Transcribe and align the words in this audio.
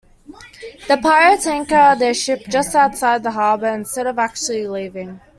The 0.87 0.97
pirates 0.97 1.45
anchor 1.45 1.95
their 1.95 2.15
ship 2.15 2.45
just 2.49 2.73
outside 2.73 3.21
the 3.21 3.29
harbour 3.29 3.67
instead 3.67 4.07
of 4.07 4.17
actually 4.17 4.67
leaving. 4.67 5.19